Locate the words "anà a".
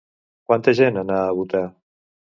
1.03-1.39